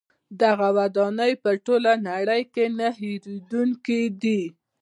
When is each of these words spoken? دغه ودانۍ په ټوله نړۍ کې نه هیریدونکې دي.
دغه 0.41 0.67
ودانۍ 0.77 1.33
په 1.43 1.51
ټوله 1.65 1.91
نړۍ 2.09 2.41
کې 2.53 2.65
نه 2.77 2.87
هیریدونکې 2.99 4.01
دي. 4.21 4.41